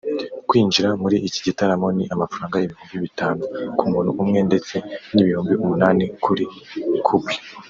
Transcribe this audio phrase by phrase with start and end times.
[0.47, 3.41] Kwinjira muri iki gitaramo ni amafaranga ibihumbi bitanu
[3.77, 4.75] ku muntu umwe ndetse
[5.13, 6.43] n’ibihumbi umunani kuri
[7.07, 7.37] couple